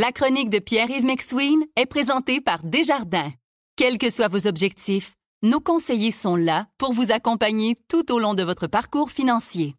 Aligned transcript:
La 0.00 0.12
chronique 0.12 0.48
de 0.48 0.60
Pierre-Yves 0.60 1.04
McSween 1.04 1.58
est 1.74 1.86
présentée 1.86 2.40
par 2.40 2.60
Desjardins. 2.62 3.32
Quels 3.76 3.98
que 3.98 4.10
soient 4.10 4.28
vos 4.28 4.46
objectifs, 4.46 5.14
nos 5.42 5.58
conseillers 5.58 6.12
sont 6.12 6.36
là 6.36 6.66
pour 6.78 6.92
vous 6.92 7.10
accompagner 7.10 7.74
tout 7.88 8.12
au 8.12 8.20
long 8.20 8.34
de 8.34 8.44
votre 8.44 8.68
parcours 8.68 9.10
financier. 9.10 9.74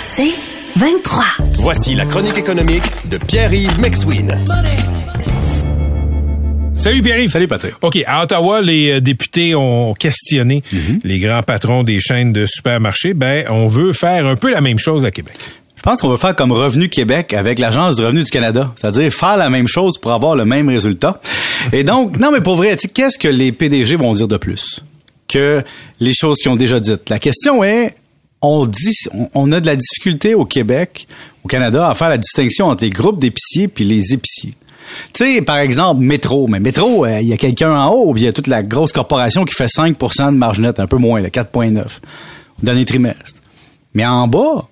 C'est 0.00 0.32
23. 0.76 1.24
Voici 1.58 1.94
la 1.94 2.06
chronique 2.06 2.38
économique 2.38 2.84
de 3.10 3.18
Pierre-Yves 3.18 3.78
McSween. 3.78 4.42
Salut 6.74 7.02
Pierre-Yves. 7.02 7.32
Salut 7.32 7.48
Patrick. 7.48 7.74
OK, 7.82 7.98
à 8.06 8.22
Ottawa, 8.22 8.62
les 8.62 8.92
euh, 8.92 9.00
députés 9.02 9.54
ont 9.54 9.92
questionné 9.92 10.62
Mhm. 10.72 11.00
les 11.04 11.18
grands 11.18 11.42
patrons 11.42 11.82
des 11.82 12.00
chaînes 12.00 12.32
de 12.32 12.46
supermarchés. 12.46 13.12
Ben, 13.12 13.44
on 13.50 13.66
veut 13.66 13.92
faire 13.92 14.24
un 14.24 14.36
peu 14.36 14.50
la 14.50 14.62
même 14.62 14.78
chose 14.78 15.04
à 15.04 15.10
Québec. 15.10 15.36
Je 15.80 15.82
pense 15.82 16.02
qu'on 16.02 16.10
va 16.10 16.18
faire 16.18 16.36
comme 16.36 16.52
Revenu 16.52 16.90
Québec 16.90 17.32
avec 17.32 17.58
l'Agence 17.58 17.96
du 17.96 18.04
revenu 18.04 18.22
du 18.22 18.30
Canada. 18.30 18.70
C'est-à-dire 18.76 19.10
faire 19.10 19.38
la 19.38 19.48
même 19.48 19.66
chose 19.66 19.96
pour 19.96 20.12
avoir 20.12 20.36
le 20.36 20.44
même 20.44 20.68
résultat. 20.68 21.18
Et 21.72 21.84
donc, 21.84 22.18
non, 22.18 22.30
mais 22.32 22.42
pour 22.42 22.56
vrai, 22.56 22.76
qu'est-ce 22.76 23.18
que 23.18 23.28
les 23.28 23.50
PDG 23.50 23.96
vont 23.96 24.12
dire 24.12 24.28
de 24.28 24.36
plus 24.36 24.84
que 25.26 25.62
les 25.98 26.12
choses 26.12 26.36
qu'ils 26.38 26.50
ont 26.50 26.56
déjà 26.56 26.80
dites? 26.80 27.08
La 27.08 27.18
question 27.18 27.64
est, 27.64 27.94
on 28.42 28.66
dit, 28.66 28.94
on- 29.34 29.50
a 29.52 29.60
de 29.60 29.66
la 29.66 29.76
difficulté 29.76 30.34
au 30.34 30.44
Québec, 30.44 31.06
au 31.44 31.48
Canada, 31.48 31.88
à 31.88 31.94
faire 31.94 32.10
la 32.10 32.18
distinction 32.18 32.66
entre 32.66 32.84
les 32.84 32.90
groupes 32.90 33.18
d'épiciers 33.18 33.66
puis 33.68 33.84
les 33.84 34.12
épiciers. 34.12 34.52
Tu 35.14 35.24
sais, 35.36 35.40
par 35.40 35.56
exemple, 35.58 36.02
Métro. 36.02 36.46
Mais 36.46 36.60
Métro, 36.60 37.06
euh, 37.06 37.20
il 37.22 37.28
y 37.28 37.32
a 37.32 37.38
quelqu'un 37.38 37.72
en 37.72 37.88
haut, 37.90 38.12
puis 38.12 38.22
il 38.22 38.26
y 38.26 38.28
a 38.28 38.34
toute 38.34 38.48
la 38.48 38.62
grosse 38.62 38.92
corporation 38.92 39.46
qui 39.46 39.54
fait 39.54 39.68
5% 39.68 40.26
de 40.32 40.36
marge 40.36 40.60
nette, 40.60 40.78
un 40.78 40.86
peu 40.86 40.96
moins, 40.98 41.20
là, 41.22 41.30
4,9 41.30 42.00
au 42.60 42.66
dernier 42.66 42.84
trimestre. 42.84 43.40
Mais 43.94 44.04
en 44.04 44.26
bas, 44.28 44.66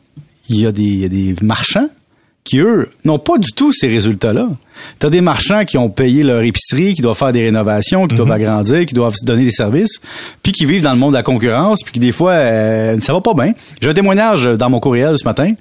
il 0.49 0.61
y 0.61 0.67
a 0.67 0.73
des, 0.73 0.83
il 0.83 1.01
y 1.01 1.05
a 1.05 1.09
des 1.09 1.35
marchands 1.43 1.89
qui, 2.45 2.61
eux, 2.61 2.89
n'ont 3.05 3.19
pas 3.19 3.37
du 3.37 3.53
tout 3.53 3.73
ces 3.73 3.89
résultats-là. 3.89 4.49
Tu 5.01 5.07
as 5.07 5.11
des 5.11 5.21
marchands 5.21 5.65
qui 5.65 5.77
ont 5.77 5.91
payé 5.91 6.23
leur 6.23 6.41
épicerie, 6.43 6.95
qui 6.95 7.03
doivent 7.03 7.17
faire 7.17 7.33
des 7.33 7.43
rénovations, 7.43 8.07
qui 8.07 8.15
doivent 8.15 8.33
agrandir, 8.33 8.87
qui 8.87 8.95
doivent 8.95 9.15
se 9.15 9.25
donner 9.25 9.45
des 9.45 9.51
services, 9.51 10.01
puis 10.43 10.53
qui 10.53 10.65
vivent 10.65 10.83
dans 10.83 10.93
le 10.93 10.99
monde 10.99 11.13
de 11.13 11.17
la 11.17 11.23
concurrence, 11.23 11.83
puis 11.83 11.93
qui 11.93 12.01
des 12.01 12.13
fois, 12.13 12.33
euh, 12.33 12.99
ça 13.01 13.13
va 13.13 13.21
pas 13.21 13.35
bien. 13.35 13.53
J'ai 13.83 13.91
un 13.91 13.95
témoignage 13.95 14.45
dans 14.45 14.71
mon 14.71 14.81
courriel 14.81 15.19
ce 15.19 15.25
matin. 15.25 15.53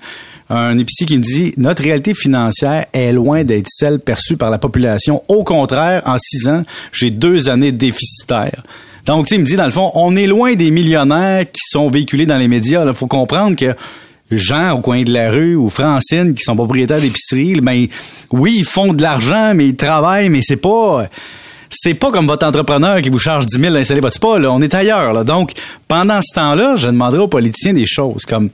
Un 0.49 0.77
épicier 0.77 1.05
qui 1.05 1.17
me 1.17 1.23
dit 1.23 1.53
notre 1.57 1.83
réalité 1.83 2.13
financière 2.13 2.85
est 2.93 3.11
loin 3.11 3.43
d'être 3.43 3.67
celle 3.67 3.99
perçue 3.99 4.37
par 4.37 4.49
la 4.49 4.57
population. 4.57 5.23
Au 5.27 5.43
contraire, 5.43 6.03
en 6.05 6.17
six 6.17 6.47
ans, 6.47 6.63
j'ai 6.93 7.09
deux 7.09 7.49
années 7.49 7.73
déficitaires. 7.73 8.63
Donc, 9.05 9.25
tu 9.25 9.29
sais, 9.29 9.35
il 9.35 9.41
me 9.41 9.45
dit, 9.45 9.55
dans 9.55 9.65
le 9.65 9.71
fond, 9.71 9.91
on 9.93 10.15
est 10.15 10.27
loin 10.27 10.55
des 10.55 10.71
millionnaires 10.71 11.45
qui 11.49 11.61
sont 11.65 11.89
véhiculés 11.89 12.25
dans 12.25 12.37
les 12.37 12.47
médias. 12.47 12.85
Il 12.85 12.93
faut 12.93 13.07
comprendre 13.07 13.55
que 13.55 13.73
Jean 14.31 14.77
au 14.77 14.81
coin 14.81 15.03
de 15.03 15.11
la 15.11 15.31
rue 15.31 15.55
ou 15.55 15.69
Francine 15.69 16.33
qui 16.33 16.43
sont 16.43 16.55
propriétaires 16.55 16.99
d'épicerie, 16.99 17.61
ben 17.61 17.87
oui, 18.31 18.57
ils 18.59 18.65
font 18.65 18.93
de 18.93 19.01
l'argent, 19.01 19.53
mais 19.55 19.69
ils 19.69 19.75
travaillent, 19.75 20.29
mais 20.29 20.41
c'est 20.41 20.57
pas 20.57 21.07
c'est 21.69 21.93
pas 21.93 22.11
comme 22.11 22.27
votre 22.27 22.45
entrepreneur 22.45 23.01
qui 23.01 23.09
vous 23.09 23.19
charge 23.19 23.45
10 23.45 23.59
000 23.59 23.73
d'installer 23.73 23.99
votre 23.99 24.15
spa. 24.15 24.39
Là. 24.39 24.51
On 24.51 24.61
est 24.61 24.73
ailleurs. 24.73 25.25
Donc, 25.25 25.51
pendant 25.87 26.21
ce 26.21 26.33
temps-là, 26.33 26.75
je 26.77 26.87
demanderai 26.87 27.21
aux 27.21 27.27
politiciens 27.27 27.73
des 27.73 27.85
choses 27.85 28.25
comme 28.25 28.49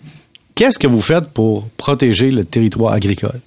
qu'est-ce 0.55 0.79
que 0.79 0.87
vous 0.87 1.01
faites 1.01 1.29
pour 1.29 1.67
protéger 1.77 2.31
le 2.31 2.43
territoire 2.43 2.93
agricole? 2.93 3.39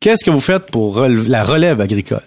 Qu'est-ce 0.00 0.24
que 0.24 0.30
vous 0.30 0.40
faites 0.40 0.66
pour 0.66 1.00
la 1.00 1.44
relève 1.44 1.80
agricole? 1.80 2.22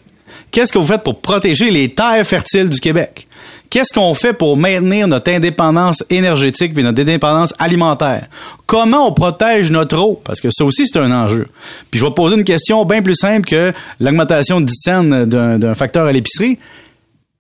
Qu'est-ce 0.52 0.72
que 0.72 0.78
vous 0.78 0.86
faites 0.86 1.04
pour 1.04 1.20
protéger 1.20 1.72
les 1.72 1.90
terres 1.90 2.26
fertiles 2.26 2.70
du 2.70 2.80
Québec? 2.80 3.28
Qu'est-ce 3.70 3.94
qu'on 3.94 4.14
fait 4.14 4.34
pour 4.34 4.58
maintenir 4.58 5.08
notre 5.08 5.32
indépendance 5.32 6.04
énergétique 6.10 6.78
et 6.78 6.84
notre 6.84 7.02
indépendance 7.02 7.54
alimentaire? 7.60 8.28
Comment 8.66 9.08
on 9.10 9.12
protège 9.12 9.72
notre 9.72 9.98
eau? 9.98 10.22
Parce 10.24 10.40
que 10.40 10.50
ça 10.52 10.64
aussi, 10.64 10.88
c'est 10.88 11.00
un 11.00 11.12
enjeu. 11.12 11.48
Puis 11.92 12.00
je 12.00 12.06
vais 12.06 12.12
poser 12.12 12.38
une 12.38 12.44
question 12.44 12.86
bien 12.86 13.02
plus 13.02 13.16
simple 13.16 13.46
que 13.46 13.74
l'augmentation 14.00 14.62
de 14.62 14.66
10 14.66 14.74
cents 14.76 15.04
d'un 15.04 15.74
facteur 15.74 16.06
à 16.06 16.12
l'épicerie. 16.12 16.58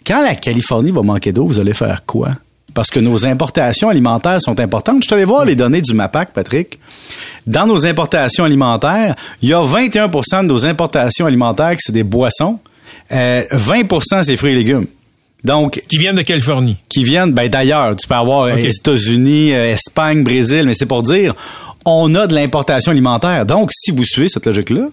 Quand 0.05 0.21
la 0.21 0.35
Californie 0.35 0.91
va 0.91 1.01
manquer 1.01 1.31
d'eau, 1.31 1.45
vous 1.45 1.59
allez 1.59 1.73
faire 1.73 2.03
quoi? 2.05 2.31
Parce 2.73 2.89
que 2.89 2.99
nos 2.99 3.25
importations 3.25 3.89
alimentaires 3.89 4.41
sont 4.41 4.59
importantes. 4.59 4.97
Je 5.01 5.07
suis 5.07 5.13
allé 5.15 5.25
voir 5.25 5.45
les 5.45 5.55
données 5.55 5.81
du 5.81 5.93
MAPAC, 5.93 6.33
Patrick. 6.33 6.79
Dans 7.47 7.65
nos 7.65 7.85
importations 7.85 8.43
alimentaires, 8.43 9.15
il 9.41 9.49
y 9.49 9.53
a 9.53 9.61
21% 9.61 10.41
de 10.41 10.47
nos 10.47 10.65
importations 10.65 11.25
alimentaires 11.25 11.71
qui 11.71 11.83
c'est 11.83 11.93
des 11.93 12.03
boissons. 12.03 12.59
Euh, 13.11 13.43
20% 13.51 14.23
c'est 14.23 14.35
fruits 14.35 14.51
et 14.51 14.55
légumes. 14.55 14.87
Donc, 15.45 15.81
Qui 15.87 15.97
viennent 15.97 16.15
de 16.15 16.23
Californie. 16.23 16.77
qui 16.89 17.03
viennent 17.03 17.31
ben, 17.31 17.47
d'ailleurs. 17.47 17.95
Tu 17.95 18.07
peux 18.07 18.15
avoir 18.15 18.45
euh. 18.45 18.57
États-Unis, 18.57 19.53
euh, 19.53 19.73
Espagne, 19.73 20.23
Brésil, 20.23 20.63
mais 20.65 20.73
c'est 20.73 20.85
pour 20.85 21.03
dire, 21.03 21.35
on 21.85 22.15
a 22.15 22.27
de 22.27 22.33
l'importation 22.33 22.91
alimentaire. 22.91 23.45
Donc, 23.45 23.71
si 23.71 23.91
vous 23.91 24.03
suivez 24.03 24.27
cette 24.27 24.45
logique-là, 24.45 24.85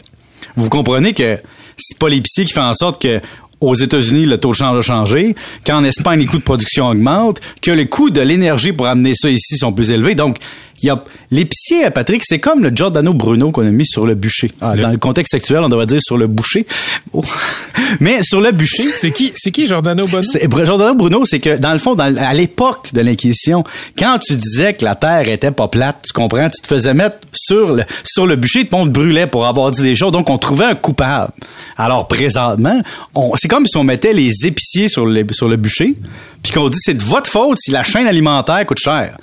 vous 0.57 0.69
comprenez 0.69 1.15
que 1.15 1.39
c'est 1.77 1.99
pas 1.99 2.09
l'épicier 2.09 2.45
qui 2.45 2.53
fait 2.53 2.61
en 2.61 2.75
sorte 2.75 3.01
que 3.01 3.21
aux 3.63 3.75
États-Unis, 3.75 4.27
le 4.27 4.39
taux 4.39 4.51
de 4.51 4.57
change 4.57 4.79
a 4.79 4.83
changé, 4.83 5.37
qu'en 5.65 5.85
Espagne, 5.85 6.19
les 6.19 6.27
coûts 6.27 6.39
de 6.39 6.43
production 6.43 6.89
augmentent, 6.89 7.41
que 7.63 7.71
les 7.71 7.87
coûts 7.87 8.11
de 8.11 8.21
l'énergie 8.21 8.73
pour 8.73 8.89
amener 8.89 9.15
ça 9.15 9.31
ici 9.31 9.57
sont 9.57 9.73
plus 9.73 9.93
élevés. 9.93 10.17
Donc, 10.17 10.37
il 10.83 10.87
y 10.87 10.91
a 10.91 11.03
l'épicier, 11.31 11.89
Patrick, 11.91 12.23
c'est 12.25 12.39
comme 12.41 12.63
le 12.63 12.71
Giordano 12.71 13.13
Bruno 13.15 13.51
qu'on 13.51 13.67
a 13.67 13.71
mis 13.71 13.87
sur 13.87 14.07
le 14.07 14.15
bûcher. 14.15 14.51
Ah, 14.61 14.75
Le- 14.75 14.83
Dans 14.83 14.91
le 14.91 14.99
contexte 14.99 15.35
actuel, 15.35 15.61
on 15.63 15.69
devrait 15.69 15.87
dire 15.87 16.01
sur 16.03 16.17
le 16.19 16.27
boucher. 16.27 16.67
Oh. 17.13 17.23
Mais 18.01 18.23
sur 18.23 18.41
le 18.41 18.53
bûcher, 18.53 18.91
C'est 18.93 19.11
qui, 19.11 19.33
c'est 19.37 19.51
qui 19.51 19.67
Giordano 19.67 20.05
c'est- 20.23 20.49
Giordano 20.65 20.95
Bruno, 20.95 21.25
c'est 21.25 21.39
que 21.41 21.57
dans 21.59 21.73
le 21.73 21.79
fond, 21.79 21.95
dans- 21.95 22.17
à 22.17 22.35
l'époque 22.35 22.93
de 22.93 23.01
l'Inquisition, 23.01 23.65
quand 23.99 24.19
tu 24.19 24.35
disais 24.37 24.75
que 24.75 24.85
la 24.85 24.95
terre 24.95 25.29
était 25.29 25.51
pas 25.51 25.69
plate, 25.69 25.99
tu 26.07 26.13
comprends, 26.13 26.49
tu 26.51 26.61
te 26.61 26.67
faisais 26.67 26.95
mettre 26.95 27.17
sur 27.33 27.73
le 27.75 27.85
sur 28.05 28.27
le 28.27 28.37
bûcher, 28.37 28.65
puis 28.65 28.75
on 28.79 28.85
te 28.85 28.91
brûlait 28.91 29.27
pour 29.27 29.47
avoir 29.47 29.71
dit 29.71 29.83
des 29.83 29.95
choses, 29.95 30.13
donc 30.13 30.31
on 30.31 30.39
trouvait 30.39 30.65
un 30.67 30.75
coupable. 30.75 31.33
Alors 31.77 32.09
présentement, 32.09 32.81
on, 33.15 33.35
c'est 33.37 33.49
comme 33.49 33.67
si 33.67 33.77
on 33.77 33.85
mettait 33.85 34.13
les 34.13 34.47
épiciers 34.47 34.89
sur 34.89 35.07
le 35.07 35.25
sur 35.33 35.49
le 35.49 35.57
bûcher, 35.57 35.95
puis 36.43 36.53
qu'on 36.53 36.69
dit 36.69 36.79
c'est 36.81 36.95
de 36.95 37.03
votre 37.05 37.31
faute 37.31 37.59
si 37.61 37.71
la 37.71 37.83
chaîne 37.83 38.07
alimentaire 38.07 38.65
coûte 38.67 38.79
cher. 38.81 39.17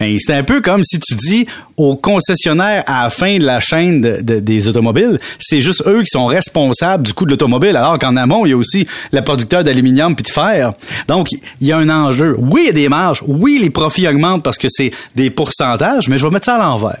Ben, 0.00 0.16
c'est 0.18 0.34
un 0.34 0.42
peu 0.42 0.60
comme 0.60 0.82
si 0.82 0.98
tu 0.98 1.14
dis 1.14 1.46
aux 1.76 1.96
concessionnaires 1.96 2.82
à 2.86 3.04
la 3.04 3.10
fin 3.10 3.38
de 3.38 3.44
la 3.44 3.60
chaîne 3.60 4.00
de- 4.00 4.20
de- 4.20 4.40
des 4.40 4.66
automobiles, 4.68 5.20
c'est 5.38 5.60
juste 5.60 5.84
eux 5.86 6.00
qui 6.00 6.10
sont 6.10 6.26
responsables 6.26 7.06
du 7.06 7.12
coût 7.14 7.24
de 7.24 7.30
l'automobile, 7.30 7.76
alors 7.76 7.96
qu'en 7.98 8.16
amont, 8.16 8.44
il 8.44 8.50
y 8.50 8.52
a 8.52 8.56
aussi 8.56 8.86
le 9.12 9.22
producteur 9.22 9.62
d'aluminium 9.62 10.16
puis 10.16 10.24
de 10.24 10.28
fer. 10.30 10.72
Donc, 11.06 11.28
il 11.32 11.66
y 11.68 11.72
a 11.72 11.78
un 11.78 11.88
enjeu. 11.88 12.34
Oui, 12.38 12.62
il 12.64 12.66
y 12.66 12.70
a 12.70 12.72
des 12.72 12.88
marges. 12.88 13.22
Oui, 13.26 13.58
les 13.62 13.70
profits 13.70 14.08
augmentent 14.08 14.42
parce 14.42 14.58
que 14.58 14.68
c'est 14.68 14.90
des 15.14 15.30
pourcentages, 15.30 16.08
mais 16.08 16.18
je 16.18 16.24
vais 16.26 16.30
mettre 16.32 16.46
ça 16.46 16.56
à 16.56 16.58
l'envers. 16.58 16.98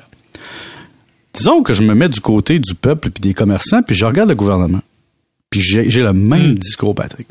Disons 1.34 1.62
que 1.64 1.72
je 1.72 1.82
me 1.82 1.94
mets 1.94 2.08
du 2.08 2.20
côté 2.20 2.60
du 2.60 2.74
peuple 2.76 3.10
puis 3.10 3.20
des 3.20 3.34
commerçants, 3.34 3.82
puis 3.82 3.96
je 3.96 4.04
regarde 4.06 4.28
le 4.28 4.36
gouvernement. 4.36 4.80
Puis 5.54 5.62
j'ai 5.62 6.02
le 6.02 6.12
même 6.12 6.58
discours, 6.58 6.96
Patrick. 6.96 7.28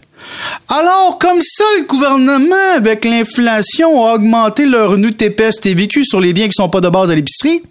Alors, 0.70 1.20
comme 1.20 1.42
ça, 1.42 1.66
le 1.78 1.86
gouvernement, 1.86 2.56
avec 2.78 3.04
l'inflation, 3.04 4.08
a 4.08 4.14
augmenté 4.14 4.66
le 4.66 4.86
revenu 4.86 5.12
TPS 5.12 5.60
TVQ 5.60 6.06
sur 6.06 6.22
les 6.22 6.32
biens 6.32 6.46
qui 6.46 6.54
sont 6.54 6.70
pas 6.70 6.80
de 6.80 6.88
base 6.88 7.12
à 7.12 7.16
l'épicerie? 7.16 7.62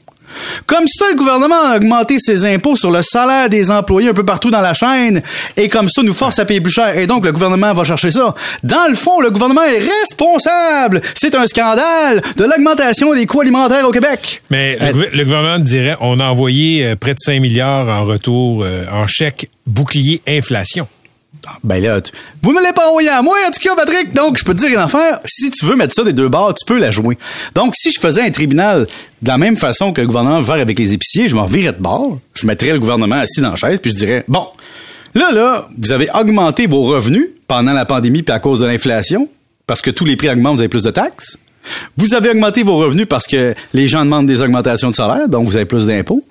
Comme 0.67 0.87
ça, 0.89 1.05
le 1.11 1.17
gouvernement 1.17 1.61
a 1.65 1.77
augmenté 1.77 2.19
ses 2.19 2.45
impôts 2.45 2.77
sur 2.77 2.91
le 2.91 3.03
salaire 3.03 3.49
des 3.49 3.71
employés 3.71 4.09
un 4.11 4.15
peu 4.15 4.25
partout 4.25 4.51
dans 4.51 4.61
la 4.61 4.75
chaîne, 4.75 5.23
et 5.57 5.69
comme 5.69 5.89
ça, 5.89 6.03
nous 6.03 6.15
force 6.15 6.39
à 6.39 6.45
payer 6.45 6.61
plus 6.61 6.73
cher, 6.73 6.97
et 6.99 7.07
donc 7.07 7.25
le 7.25 7.33
gouvernement 7.33 7.73
va 7.73 7.85
chercher 7.85 8.11
ça. 8.11 8.35
Dans 8.63 8.89
le 8.89 8.95
fond, 8.95 9.21
le 9.21 9.31
gouvernement 9.31 9.63
est 9.65 9.79
responsable. 9.79 11.01
C'est 11.15 11.35
un 11.35 11.47
scandale 11.47 12.23
de 12.37 12.45
l'augmentation 12.45 13.13
des 13.15 13.27
coûts 13.27 13.41
alimentaires 13.41 13.87
au 13.87 13.91
Québec. 13.91 14.43
Mais 14.51 14.77
le, 14.81 14.93
gouver- 14.93 15.11
le 15.13 15.25
gouvernement 15.25 15.59
dirait 15.59 15.97
on 16.01 16.21
a 16.21 16.25
envoyé 16.27 16.85
euh, 16.85 16.97
près 16.97 17.13
de 17.13 17.19
5 17.19 17.41
milliards 17.41 17.89
en 17.89 18.05
retour 18.05 18.63
euh, 18.65 18.85
en 18.93 19.07
chèque 19.07 19.49
bouclier 19.67 20.21
inflation. 20.29 20.87
Ben 21.65 21.83
là, 21.83 22.01
tu- 22.01 22.13
vous 22.43 22.53
me 22.53 22.61
l'avez 22.63 22.73
pas 22.73 22.89
envoyé 22.89 23.09
à 23.09 23.21
moi, 23.23 23.37
en 23.47 23.51
tout 23.51 23.59
cas, 23.61 23.75
Patrick. 23.75 24.13
Donc, 24.15 24.39
je 24.39 24.45
peux 24.45 24.55
te 24.55 24.61
dire 24.61 24.69
une 24.69 24.77
affaire. 24.77 25.19
Si 25.25 25.51
tu 25.51 25.67
veux 25.67 25.75
mettre 25.77 25.95
ça 25.95 26.05
des 26.05 26.13
deux 26.13 26.29
bords, 26.29 26.55
tu 26.55 26.65
peux 26.65 26.79
la 26.79 26.91
jouer. 26.91 27.19
Donc, 27.55 27.75
si 27.75 27.91
je 27.91 27.99
faisais 28.01 28.23
un 28.23 28.31
tribunal 28.31 28.87
de 29.23 29.29
la 29.29 29.39
même 29.39 29.57
façon 29.57 29.93
que 29.93 30.01
le 30.01 30.07
gouvernement 30.07 30.43
faire 30.43 30.55
avec 30.57 30.79
les 30.79 30.93
épiciers, 30.93 31.29
je 31.29 31.35
m'en 31.35 31.45
revirais 31.47 31.73
de 31.73 31.83
bord. 31.83 32.19
Je 32.35 32.47
mettrais 32.47 32.73
le 32.73 32.79
gouvernement 32.79 33.17
assis 33.17 33.41
dans 33.41 33.51
la 33.51 33.57
chaise, 33.57 33.81
puis 33.81 33.91
je 33.91 33.97
dirais, 33.97 34.25
bon, 34.29 34.47
là, 35.15 35.33
là, 35.33 35.69
vous 35.79 35.93
avez 35.93 36.09
augmenté 36.19 36.67
vos 36.67 36.83
revenus 36.85 37.27
pendant 37.49 37.73
la 37.73 37.85
pandémie 37.85 38.23
puis 38.23 38.33
à 38.35 38.39
cause 38.39 38.61
de 38.61 38.67
l'inflation, 38.67 39.29
parce 39.67 39.81
que 39.81 39.91
tous 39.91 40.05
les 40.05 40.17
prix 40.17 40.31
augmentent, 40.31 40.55
vous 40.57 40.61
avez 40.63 40.69
plus 40.69 40.83
de 40.85 40.91
taxes. 40.91 41.39
Vous 41.97 42.15
avez 42.15 42.31
augmenté 42.31 42.63
vos 42.63 42.77
revenus 42.77 43.07
parce 43.09 43.27
que 43.27 43.55
les 43.75 43.89
gens 43.89 44.05
demandent 44.05 44.27
des 44.27 44.43
augmentations 44.43 44.91
de 44.91 44.97
salaire, 44.97 45.29
donc 45.29 45.47
vous 45.47 45.57
avez 45.57 45.65
plus 45.65 45.87
d'impôts. 45.87 46.23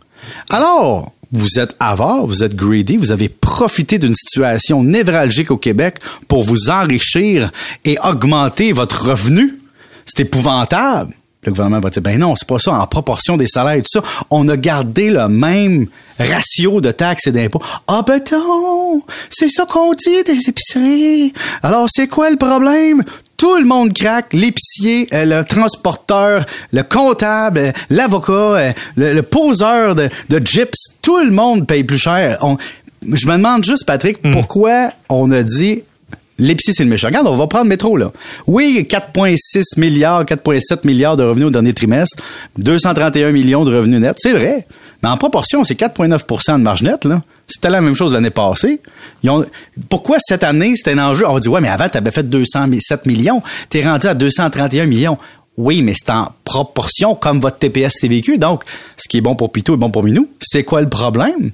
Alors, 0.50 1.12
vous 1.32 1.60
êtes 1.60 1.76
avare, 1.80 2.26
vous 2.26 2.44
êtes 2.44 2.56
greedy, 2.56 2.98
vous 2.98 3.12
avez 3.12 3.30
profité 3.30 3.98
d'une 4.00 4.16
situation 4.16 4.84
névralgique 4.84 5.52
au 5.52 5.58
Québec 5.58 6.00
pour 6.28 6.44
vous 6.44 6.70
enrichir 6.70 7.52
et 7.86 7.98
augmenter 8.04 8.74
votre 8.74 9.10
revenu. 9.10 9.58
C'est 10.06 10.22
épouvantable. 10.22 11.14
Le 11.44 11.52
gouvernement 11.52 11.80
va 11.80 11.90
dire, 11.90 12.04
ben 12.04 12.20
non, 12.20 12.36
c'est 12.36 12.48
pas 12.48 12.60
ça, 12.60 12.74
en 12.74 12.86
proportion 12.86 13.36
des 13.36 13.48
salaires 13.48 13.74
et 13.74 13.82
tout 13.82 14.02
ça. 14.02 14.04
On 14.30 14.48
a 14.48 14.58
gardé 14.58 15.10
le 15.10 15.28
même 15.28 15.88
ratio 16.20 16.82
de 16.82 16.92
taxes 16.92 17.28
et 17.28 17.32
d'impôts. 17.32 17.62
Ah 17.88 18.04
ben 18.06 18.22
non, 18.32 19.02
c'est 19.30 19.50
ça 19.50 19.66
qu'on 19.66 19.94
dit 19.94 20.24
des 20.24 20.50
épiceries. 20.50 21.34
Alors, 21.64 21.88
c'est 21.90 22.08
quoi 22.08 22.30
le 22.30 22.38
problème? 22.38 23.04
Tout 23.42 23.58
le 23.58 23.66
monde 23.66 23.92
craque, 23.92 24.34
l'épicier, 24.34 25.08
euh, 25.14 25.26
le 25.40 25.44
transporteur, 25.44 26.46
le 26.72 26.84
comptable, 26.84 27.58
euh, 27.58 27.72
l'avocat, 27.90 28.32
euh, 28.34 28.72
le, 28.96 29.14
le 29.14 29.22
poseur 29.24 29.96
de, 29.96 30.10
de 30.30 30.38
gyps, 30.46 30.78
tout 31.02 31.18
le 31.24 31.32
monde 31.32 31.66
paye 31.66 31.84
plus 31.84 31.98
cher. 31.98 32.38
On- 32.44 32.58
je 33.12 33.26
me 33.26 33.32
demande 33.38 33.64
juste, 33.66 33.86
Patrick, 33.88 34.20
pourquoi 34.32 34.92
on 35.10 35.32
a 35.32 35.42
dit 35.42 35.82
l'épicier, 36.38 36.72
c'est 36.76 36.84
le 36.84 36.90
méchant. 36.92 37.08
Regarde, 37.08 37.26
on 37.26 37.36
va 37.36 37.48
prendre 37.48 37.66
le 37.66 37.70
métro, 37.70 37.98
là. 37.98 38.12
Oui, 38.46 38.86
4,6 38.88 39.80
milliards, 39.80 40.24
4,7 40.24 40.86
milliards 40.86 41.18
de 41.18 41.24
revenus 41.24 41.48
au 41.48 41.52
dernier 41.52 41.74
trimestre, 41.74 42.22
231 42.60 43.32
millions 43.32 43.66
de 43.66 43.76
revenus 43.76 44.00
nets, 44.02 44.18
c'est 44.20 44.34
vrai. 44.34 44.68
Mais 45.02 45.10
en 45.10 45.18
proportion, 45.18 45.64
c'est 45.64 45.74
4,9% 45.80 46.60
de 46.60 46.64
marge 46.64 46.84
nette, 46.84 47.06
là. 47.06 47.24
C'était 47.52 47.70
la 47.70 47.82
même 47.82 47.96
chose 47.96 48.14
l'année 48.14 48.30
passée. 48.30 48.82
Pourquoi 49.90 50.18
cette 50.20 50.44
année, 50.44 50.76
c'était 50.76 50.94
un 50.94 51.10
enjeu? 51.10 51.28
On 51.28 51.34
va 51.34 51.40
dire, 51.40 51.52
ouais, 51.52 51.62
mais 51.62 51.70
avant, 51.70 51.90
tu 51.90 51.98
avais 51.98 52.12
fait 52.12 52.28
207 52.28 53.06
millions. 53.06 53.42
Tu 53.70 53.80
es 53.80 53.84
rendu 53.84 54.08
à 54.08 54.14
231 54.14 54.86
millions. 54.86 55.18
Oui, 55.58 55.84
mais 55.84 55.94
c'est 55.94 56.10
en 56.12 56.32
proportion 56.46 57.14
comme 57.14 57.40
votre 57.40 57.58
TPS 57.58 57.94
TVQ. 58.02 58.38
Donc, 58.38 58.64
ce 58.98 59.08
qui 59.08 59.18
est 59.18 59.22
bon 59.22 59.36
pour 59.36 59.52
Pitou 59.52 59.74
est 59.74 59.78
bon 59.78 59.92
pour 59.92 60.04
Minou. 60.04 60.28
C'est 60.40 60.64
quoi 60.64 60.82
le 60.82 60.90
problème? 60.90 61.52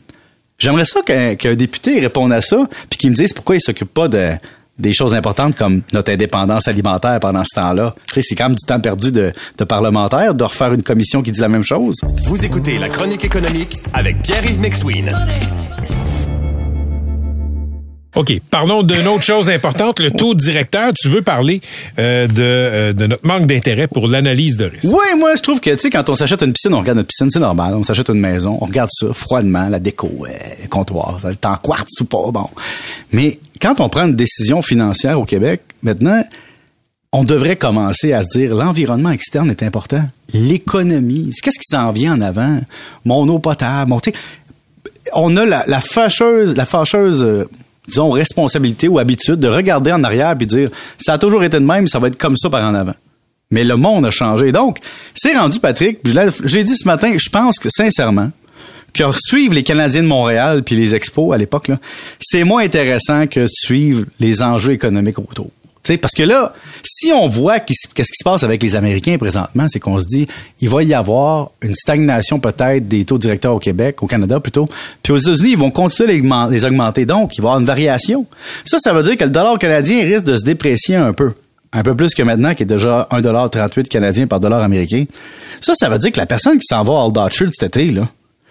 J'aimerais 0.60 0.86
ça 0.86 1.02
qu'un 1.02 1.56
député 1.56 2.00
réponde 2.00 2.32
à 2.32 2.42
ça, 2.42 2.68
puis 2.90 2.98
qu'il 2.98 3.12
me 3.12 3.16
dise 3.16 3.34
pourquoi 3.34 3.56
il 3.56 3.62
s'occupe 3.62 3.94
pas 3.94 4.08
de 4.08 4.32
des 4.80 4.94
choses 4.94 5.16
importantes 5.16 5.56
comme 5.56 5.82
notre 5.94 6.12
indépendance 6.12 6.68
alimentaire 6.68 7.20
pendant 7.20 7.44
ce 7.44 7.60
temps-là. 7.60 7.96
C'est 8.12 8.36
quand 8.36 8.50
même 8.50 8.56
du 8.56 8.66
temps 8.66 8.80
perdu 8.80 9.12
de, 9.12 9.34
de 9.58 9.64
parlementaires 9.64 10.36
de 10.36 10.44
refaire 10.44 10.74
une 10.74 10.84
commission 10.84 11.24
qui 11.24 11.32
dit 11.32 11.42
la 11.42 11.48
même 11.48 11.64
chose. 11.64 11.96
Vous 12.26 12.46
écoutez 12.46 12.78
La 12.78 12.90
Chronique 12.90 13.26
économique 13.26 13.76
avec 13.94 14.22
Pierre-Yves 14.22 14.60
McSween. 14.60 15.10
OK, 18.18 18.34
parlons 18.50 18.82
d'une 18.82 19.08
autre 19.08 19.24
chose 19.24 19.48
importante, 19.52 20.00
le 20.00 20.10
taux 20.10 20.34
directeur. 20.34 20.92
Tu 21.00 21.08
veux 21.08 21.22
parler 21.22 21.62
euh, 22.00 22.26
de, 22.26 22.34
euh, 22.42 22.92
de 22.94 23.06
notre 23.06 23.28
manque 23.28 23.46
d'intérêt 23.46 23.88
pour 23.88 24.08
l'analyse 24.08 24.58
de 24.58 24.66
risque. 24.66 24.86
Oui, 24.86 25.20
moi, 25.20 25.36
je 25.36 25.42
trouve 25.44 25.60
que, 25.60 25.70
tu 25.70 25.78
sais, 25.78 25.90
quand 25.92 26.10
on 26.10 26.16
s'achète 26.16 26.42
une 26.42 26.52
piscine, 26.52 26.74
on 26.74 26.80
regarde 26.80 26.98
notre 26.98 27.10
piscine, 27.10 27.30
c'est 27.30 27.38
normal. 27.38 27.76
On 27.76 27.84
s'achète 27.84 28.10
une 28.10 28.20
maison, 28.20 28.58
on 28.60 28.66
regarde 28.66 28.90
ça 28.92 29.14
froidement, 29.14 29.70
la 29.70 29.78
déco, 29.78 30.10
euh, 30.26 30.32
comptoir, 30.68 31.20
le 31.24 31.36
temps 31.36 31.58
quartz 31.58 32.02
ou 32.02 32.06
pas, 32.06 32.32
bon. 32.32 32.50
Mais 33.12 33.38
quand 33.62 33.80
on 33.82 33.88
prend 33.88 34.08
une 34.08 34.16
décision 34.16 34.64
financière 34.64 35.20
au 35.20 35.26
Québec, 35.26 35.62
maintenant, 35.84 36.24
on 37.12 37.24
devrait 37.24 37.56
commencer 37.56 38.14
à 38.14 38.24
se 38.24 38.36
dire 38.36 38.56
l'environnement 38.56 39.12
externe 39.12 39.52
est 39.52 39.62
important. 39.62 40.02
L'économie, 40.34 41.30
qu'est-ce 41.44 41.60
qui 41.60 41.68
s'en 41.70 41.92
vient 41.92 42.16
en 42.16 42.22
avant? 42.22 42.62
Mon 43.06 43.28
eau 43.28 43.38
potable, 43.38 43.92
mon, 43.92 44.00
on 45.14 45.38
a 45.38 45.46
la, 45.46 45.66
la 45.68 45.82
fâcheuse, 45.82 46.56
la 46.56 46.66
fâcheuse, 46.66 47.46
disons, 47.88 48.10
responsabilité 48.12 48.88
ou 48.88 49.00
habitude 49.00 49.36
de 49.36 49.48
regarder 49.48 49.92
en 49.92 50.04
arrière 50.04 50.36
et 50.40 50.46
dire 50.46 50.70
ça 50.98 51.14
a 51.14 51.18
toujours 51.18 51.44
été 51.44 51.60
de 51.60 51.66
même, 51.66 51.88
ça 51.88 52.00
va 52.00 52.08
être 52.08 52.18
comme 52.18 52.36
ça 52.38 52.50
par 52.50 52.64
en 52.64 52.74
avant. 52.76 52.96
Mais 53.50 53.64
le 53.64 53.78
monde 53.78 54.06
a 54.06 54.12
changé. 54.12 54.52
Donc, 54.52 54.80
c'est 55.16 55.34
rendu, 55.38 55.60
Patrick, 55.60 56.02
puis 56.04 56.14
je 56.14 56.56
l'ai- 56.58 56.64
dit 56.66 56.76
ce 56.76 56.86
matin, 56.86 57.14
je 57.18 57.30
pense 57.30 57.60
que 57.60 57.70
sincèrement, 57.70 58.30
que 58.94 59.04
suivre 59.14 59.54
les 59.54 59.64
Canadiens 59.64 60.02
de 60.04 60.08
Montréal 60.08 60.64
puis 60.64 60.76
les 60.76 60.96
expos 60.96 61.34
à 61.34 61.38
l'époque, 61.38 61.72
c'est 62.20 62.44
moins 62.44 62.64
intéressant 62.64 63.26
que 63.28 63.46
suivre 63.48 64.06
les 64.20 64.42
enjeux 64.42 64.74
économiques 64.74 65.20
autour. 65.20 65.50
Parce 65.96 66.14
que 66.14 66.24
là, 66.24 66.54
si 66.84 67.14
on 67.14 67.30
voit 67.30 67.60
qu'est-ce 67.60 67.88
qui 67.88 68.04
se 68.04 68.24
passe 68.24 68.44
avec 68.44 68.62
les 68.62 68.76
Américains 68.76 69.18
présentement, 69.18 69.68
c'est 69.70 69.80
qu'on 69.80 70.00
se 70.02 70.06
dit, 70.06 70.28
il 70.60 70.70
va 70.70 70.84
y 70.84 70.94
avoir 70.94 71.52
une 71.62 71.76
stagnation 71.76 72.40
peut-être 72.40 72.88
des 72.88 73.06
taux 73.06 73.18
directeurs 73.18 73.56
au 73.56 73.60
Québec, 73.60 74.04
au 74.04 74.08
Canada 74.08 74.40
plutôt, 74.40 74.68
puis 75.02 75.14
aux 75.14 75.18
États-Unis, 75.18 75.52
ils 75.52 75.58
vont 75.58 75.72
continuer 75.72 76.22
à 76.32 76.50
les 76.50 76.66
augmenter. 76.66 77.06
Donc, 77.06 77.38
il 77.38 77.42
va 77.42 77.46
y 77.46 77.48
avoir 77.48 77.60
une 77.60 77.66
variation. 77.66 78.26
Ça, 78.66 78.78
ça 78.80 78.92
veut 78.92 79.04
dire 79.04 79.16
que 79.16 79.24
le 79.24 79.30
dollar 79.30 79.58
canadien 79.58 80.04
risque 80.04 80.26
de 80.26 80.36
se 80.36 80.44
déprécier 80.44 80.96
un 80.96 81.14
peu. 81.14 81.32
Un 81.74 81.84
peu 81.84 81.96
plus 81.96 82.14
que 82.14 82.24
maintenant, 82.24 82.56
qui 82.56 82.64
est 82.64 82.68
déjà 82.68 83.08
1,38 83.12 83.88
canadien 83.88 84.26
par 84.26 84.40
dollar 84.40 84.62
américain. 84.62 85.06
Ça, 85.62 85.74
ça 85.76 85.90
veut 85.90 86.00
dire 86.00 86.12
que 86.12 86.20
la 86.20 86.26
personne 86.26 86.58
qui 86.58 86.66
s'en 86.66 86.84
va 86.84 86.94
à 86.94 87.06
Old 87.06 87.18
Orchard 87.18 87.50
cet 87.52 87.76
été, 87.76 87.92
là, 87.92 88.08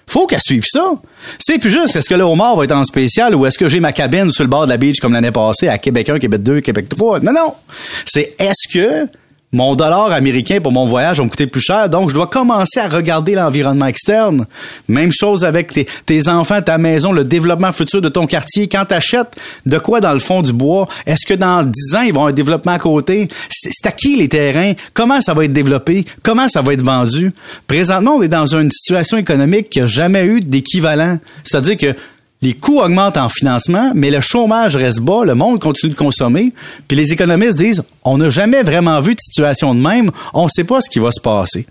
faut 0.08 0.26
qu'elle 0.26 0.40
suive 0.40 0.64
ça. 0.66 0.92
C'est 1.38 1.58
plus 1.58 1.70
juste, 1.70 1.96
est-ce 1.96 2.08
que 2.08 2.14
le 2.14 2.22
homard 2.22 2.56
va 2.56 2.64
être 2.64 2.72
en 2.72 2.84
spécial 2.84 3.34
ou 3.34 3.44
est-ce 3.46 3.58
que 3.58 3.68
j'ai 3.68 3.80
ma 3.80 3.92
cabine 3.92 4.30
sur 4.30 4.44
le 4.44 4.50
bord 4.50 4.64
de 4.64 4.70
la 4.70 4.76
beach 4.76 5.00
comme 5.00 5.12
l'année 5.12 5.32
passée 5.32 5.68
à 5.68 5.78
Québec 5.78 6.08
1, 6.08 6.18
Québec 6.18 6.42
2, 6.42 6.60
Québec 6.60 6.88
3? 6.88 7.20
Non, 7.20 7.32
non. 7.32 7.54
C'est 8.04 8.34
est-ce 8.38 8.68
que 8.72 9.08
mon 9.56 9.74
dollar 9.74 10.12
américain 10.12 10.60
pour 10.60 10.70
mon 10.70 10.84
voyage 10.84 11.16
va 11.16 11.24
me 11.24 11.30
coûter 11.30 11.46
plus 11.46 11.62
cher, 11.62 11.88
donc 11.88 12.10
je 12.10 12.14
dois 12.14 12.26
commencer 12.26 12.78
à 12.78 12.88
regarder 12.88 13.34
l'environnement 13.34 13.86
externe. 13.86 14.46
Même 14.86 15.10
chose 15.12 15.46
avec 15.46 15.72
tes, 15.72 16.28
enfants, 16.28 16.60
ta 16.60 16.76
maison, 16.76 17.10
le 17.10 17.24
développement 17.24 17.72
futur 17.72 18.02
de 18.02 18.10
ton 18.10 18.26
quartier. 18.26 18.68
Quand 18.68 18.84
t'achètes 18.84 19.34
de 19.64 19.78
quoi 19.78 20.02
dans 20.02 20.12
le 20.12 20.18
fond 20.18 20.42
du 20.42 20.52
bois, 20.52 20.86
est-ce 21.06 21.24
que 21.26 21.32
dans 21.32 21.64
10 21.64 21.94
ans, 21.94 22.02
ils 22.02 22.12
vont 22.12 22.20
avoir 22.20 22.26
un 22.28 22.32
développement 22.32 22.72
à 22.72 22.78
côté? 22.78 23.28
C'est 23.48 23.86
à 23.86 23.92
qui 23.92 24.16
les 24.16 24.28
terrains? 24.28 24.74
Comment 24.92 25.22
ça 25.22 25.32
va 25.32 25.46
être 25.46 25.54
développé? 25.54 26.04
Comment 26.22 26.48
ça 26.48 26.60
va 26.60 26.74
être 26.74 26.84
vendu? 26.84 27.32
Présentement, 27.66 28.16
on 28.16 28.22
est 28.22 28.28
dans 28.28 28.54
une 28.54 28.70
situation 28.70 29.16
économique 29.16 29.70
qui 29.70 29.80
n'a 29.80 29.86
jamais 29.86 30.26
eu 30.26 30.40
d'équivalent. 30.40 31.18
C'est-à-dire 31.44 31.78
que 31.78 31.96
les 32.42 32.52
coûts 32.52 32.80
augmentent 32.80 33.16
en 33.16 33.28
financement, 33.28 33.92
mais 33.94 34.10
le 34.10 34.20
chômage 34.20 34.76
reste 34.76 35.00
bas, 35.00 35.24
le 35.24 35.34
monde 35.34 35.60
continue 35.60 35.90
de 35.92 35.96
consommer, 35.96 36.52
puis 36.86 36.96
les 36.96 37.12
économistes 37.12 37.56
disent 37.56 37.82
on 38.04 38.18
n'a 38.18 38.28
jamais 38.28 38.62
vraiment 38.62 39.00
vu 39.00 39.14
de 39.14 39.20
situation 39.20 39.74
de 39.74 39.80
même, 39.80 40.10
on 40.34 40.44
ne 40.44 40.48
sait 40.48 40.64
pas 40.64 40.80
ce 40.80 40.90
qui 40.90 40.98
va 40.98 41.10
se 41.12 41.20
passer. 41.20 41.66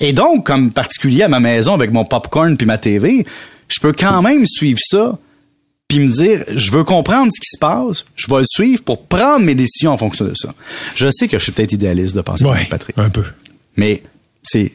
Et 0.00 0.12
donc, 0.12 0.46
comme 0.46 0.70
particulier 0.70 1.22
à 1.22 1.28
ma 1.28 1.40
maison 1.40 1.74
avec 1.74 1.90
mon 1.90 2.04
popcorn 2.04 2.56
puis 2.56 2.66
ma 2.66 2.78
TV, 2.78 3.26
je 3.68 3.80
peux 3.80 3.92
quand 3.92 4.22
même 4.22 4.46
suivre 4.46 4.78
ça 4.80 5.18
puis 5.88 5.98
me 6.00 6.08
dire 6.08 6.44
je 6.54 6.70
veux 6.70 6.84
comprendre 6.84 7.30
ce 7.34 7.40
qui 7.40 7.48
se 7.48 7.58
passe, 7.58 8.04
je 8.14 8.26
vais 8.28 8.40
le 8.40 8.44
suivre 8.46 8.82
pour 8.84 9.06
prendre 9.06 9.44
mes 9.44 9.54
décisions 9.54 9.92
en 9.92 9.96
fonction 9.98 10.26
de 10.26 10.34
ça. 10.34 10.50
Je 10.94 11.08
sais 11.10 11.28
que 11.28 11.38
je 11.38 11.42
suis 11.44 11.52
peut-être 11.52 11.72
idéaliste 11.72 12.14
de 12.14 12.20
penser 12.20 12.44
Ouais, 12.44 12.66
Patrick, 12.70 12.96
un 12.98 13.10
peu. 13.10 13.24
mais 13.76 14.02
c'est 14.42 14.72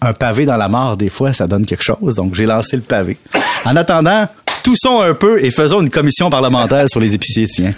un 0.00 0.12
pavé 0.12 0.46
dans 0.46 0.56
la 0.56 0.68
mare, 0.68 0.96
des 0.96 1.08
fois, 1.08 1.32
ça 1.32 1.46
donne 1.46 1.64
quelque 1.64 1.84
chose. 1.84 2.16
Donc, 2.16 2.34
j'ai 2.34 2.44
lancé 2.44 2.76
le 2.76 2.82
pavé. 2.82 3.16
En 3.64 3.76
attendant, 3.76 4.28
toussons 4.62 5.00
un 5.00 5.14
peu 5.14 5.42
et 5.44 5.50
faisons 5.50 5.80
une 5.80 5.90
commission 5.90 6.30
parlementaire 6.30 6.88
sur 6.88 7.00
les 7.00 7.14
épiciers, 7.14 7.46
tiens. 7.46 7.72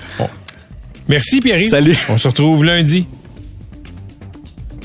Merci, 1.09 1.41
Pierre. 1.41 1.61
Salut. 1.69 1.97
On 2.09 2.19
se 2.19 2.29
retrouve 2.29 2.65
lundi. 2.65 3.07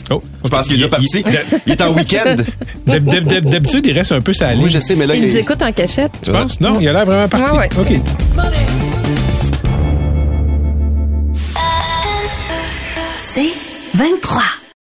Oh, 0.10 0.24
je 0.44 0.50
pense 0.50 0.68
qu'il 0.68 0.82
est 0.82 0.88
parti. 0.88 1.24
Il 1.66 1.74
est 1.74 1.82
en 1.82 1.94
week-end. 1.94 2.36
D'habitude, 2.86 3.86
il 3.86 3.92
reste 3.92 4.14
un 4.14 4.22
peu 4.22 4.34
salé. 4.34 4.62
Oui, 4.64 4.70
je 4.70 4.80
sais, 4.80 4.96
mais 4.96 5.06
là. 5.06 5.16
Il, 5.16 5.24
nous 5.24 5.38
écoute 5.38 5.62
en 5.62 5.72
cachette. 5.72 6.12
Tu 6.22 6.32
penses? 6.32 6.62
Non, 6.62 6.80
il 6.80 6.88
a 6.88 6.94
l'air 6.94 7.06
vraiment 7.06 7.28
parti. 7.28 7.58
Ah. 7.58 7.82
OK. 7.82 7.94
C'est 13.34 13.52
23. 13.96 14.42